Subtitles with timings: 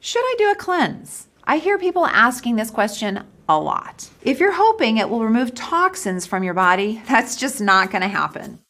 [0.00, 1.26] Should I do a cleanse?
[1.42, 4.08] I hear people asking this question a lot.
[4.22, 8.08] If you're hoping it will remove toxins from your body, that's just not going to
[8.08, 8.60] happen.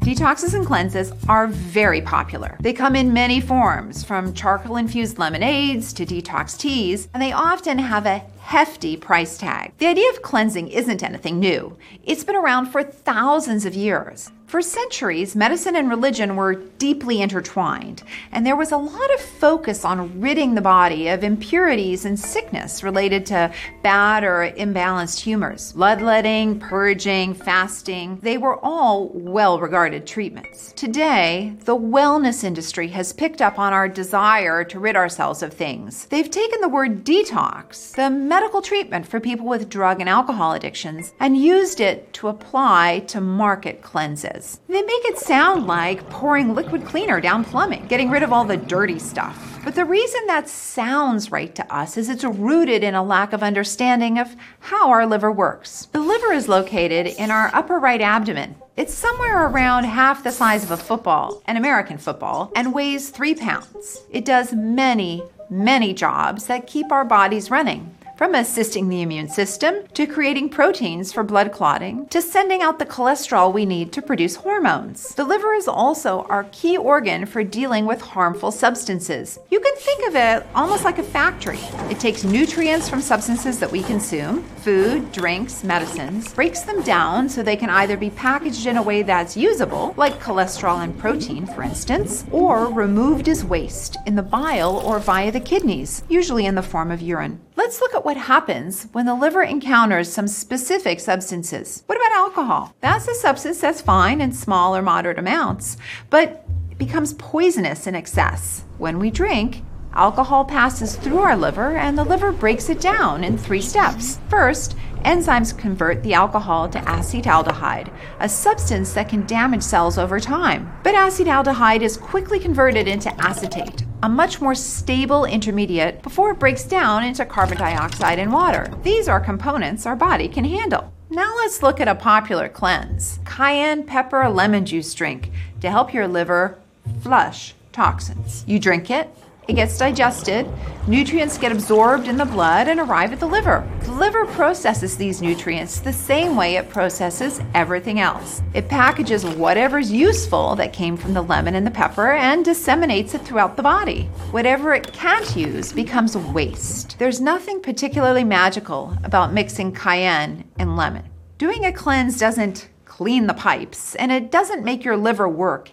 [0.00, 2.58] Detoxes and cleanses are very popular.
[2.60, 7.78] They come in many forms, from charcoal infused lemonades to detox teas, and they often
[7.78, 9.72] have a hefty price tag.
[9.78, 14.30] The idea of cleansing isn't anything new, it's been around for thousands of years.
[14.52, 18.02] For centuries, medicine and religion were deeply intertwined,
[18.32, 22.82] and there was a lot of focus on ridding the body of impurities and sickness
[22.82, 23.50] related to
[23.82, 25.72] bad or imbalanced humors.
[25.72, 30.74] Bloodletting, purging, fasting, they were all well regarded treatments.
[30.74, 36.04] Today, the wellness industry has picked up on our desire to rid ourselves of things.
[36.10, 41.12] They've taken the word detox, the medical treatment for people with drug and alcohol addictions,
[41.20, 44.58] and used it to apply to market cleanses.
[44.68, 48.56] They make it sound like pouring liquid cleaner down plumbing, getting rid of all the
[48.56, 49.60] dirty stuff.
[49.66, 53.42] But the reason that sounds right to us is it's rooted in a lack of
[53.42, 55.88] understanding of how our liver works.
[55.92, 58.54] The liver is located in our upper right abdomen.
[58.78, 63.34] It's somewhere around half the size of a football, an American football, and weighs three
[63.34, 64.00] pounds.
[64.10, 69.84] It does many, many jobs that keep our bodies running from assisting the immune system
[69.94, 74.36] to creating proteins for blood clotting to sending out the cholesterol we need to produce
[74.36, 75.12] hormones.
[75.16, 79.40] The liver is also our key organ for dealing with harmful substances.
[79.50, 81.58] You can think of it almost like a factory.
[81.90, 87.42] It takes nutrients from substances that we consume, food, drinks, medicines, breaks them down so
[87.42, 91.64] they can either be packaged in a way that's usable, like cholesterol and protein, for
[91.64, 96.62] instance, or removed as waste in the bile or via the kidneys, usually in the
[96.62, 97.40] form of urine.
[97.64, 101.84] Let's look at what happens when the liver encounters some specific substances.
[101.86, 102.74] What about alcohol?
[102.80, 105.76] That's a substance that's fine in small or moderate amounts,
[106.10, 108.64] but it becomes poisonous in excess.
[108.78, 109.62] When we drink,
[109.94, 114.18] alcohol passes through our liver and the liver breaks it down in three steps.
[114.28, 114.74] First,
[115.04, 120.76] enzymes convert the alcohol to acetaldehyde, a substance that can damage cells over time.
[120.82, 126.64] But acetaldehyde is quickly converted into acetate, a much more stable intermediate before it breaks
[126.64, 128.66] down into carbon dioxide and water.
[128.82, 130.92] These are components our body can handle.
[131.08, 135.30] Now let's look at a popular cleanse cayenne pepper lemon juice drink
[135.60, 136.58] to help your liver
[137.02, 138.44] flush toxins.
[138.46, 139.08] You drink it,
[139.48, 140.48] it gets digested,
[140.86, 143.68] nutrients get absorbed in the blood and arrive at the liver.
[143.82, 148.40] The liver processes these nutrients the same way it processes everything else.
[148.54, 153.22] It packages whatever's useful that came from the lemon and the pepper and disseminates it
[153.22, 154.04] throughout the body.
[154.30, 156.98] Whatever it can't use becomes waste.
[157.00, 161.04] There's nothing particularly magical about mixing cayenne and lemon.
[161.38, 165.70] Doing a cleanse doesn't clean the pipes, and it doesn't make your liver work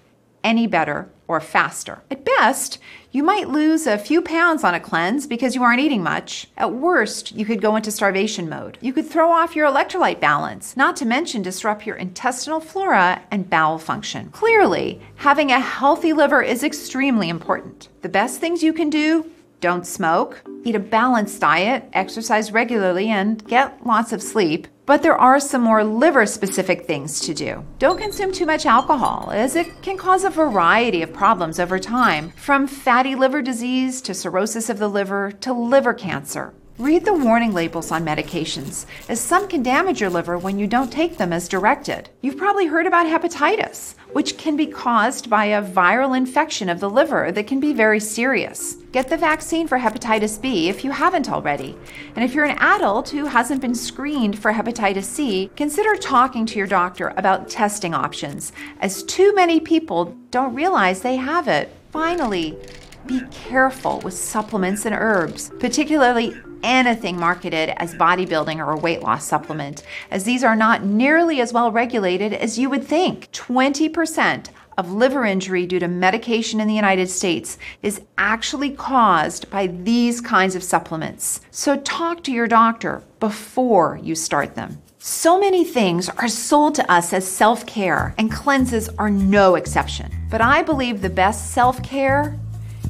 [0.49, 2.01] any better or faster.
[2.09, 2.79] At best,
[3.11, 6.47] you might lose a few pounds on a cleanse because you aren't eating much.
[6.57, 8.79] At worst, you could go into starvation mode.
[8.81, 13.47] You could throw off your electrolyte balance, not to mention disrupt your intestinal flora and
[13.47, 14.31] bowel function.
[14.31, 17.89] Clearly, having a healthy liver is extremely important.
[18.01, 19.29] The best things you can do
[19.61, 24.67] don't smoke, eat a balanced diet, exercise regularly, and get lots of sleep.
[24.85, 27.63] But there are some more liver specific things to do.
[27.77, 32.31] Don't consume too much alcohol, as it can cause a variety of problems over time,
[32.31, 36.53] from fatty liver disease to cirrhosis of the liver to liver cancer.
[36.79, 40.89] Read the warning labels on medications, as some can damage your liver when you don't
[40.89, 42.09] take them as directed.
[42.21, 46.89] You've probably heard about hepatitis, which can be caused by a viral infection of the
[46.89, 48.75] liver that can be very serious.
[48.93, 51.75] Get the vaccine for hepatitis B if you haven't already.
[52.15, 56.57] And if you're an adult who hasn't been screened for hepatitis C, consider talking to
[56.57, 61.75] your doctor about testing options, as too many people don't realize they have it.
[61.91, 62.57] Finally,
[63.05, 66.33] be careful with supplements and herbs, particularly
[66.63, 71.53] anything marketed as bodybuilding or a weight loss supplement, as these are not nearly as
[71.53, 73.31] well regulated as you would think.
[73.31, 74.49] 20%
[74.79, 80.21] of liver injury due to medication in the United States is actually caused by these
[80.21, 81.41] kinds of supplements.
[81.51, 84.81] So talk to your doctor before you start them.
[84.97, 90.11] So many things are sold to us as self care, and cleanses are no exception.
[90.29, 92.37] But I believe the best self care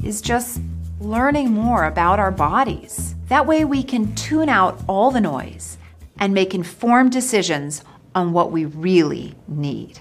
[0.04, 0.60] is just
[1.00, 3.14] learning more about our bodies.
[3.28, 5.78] That way, we can tune out all the noise
[6.18, 7.82] and make informed decisions
[8.14, 10.00] on what we really need.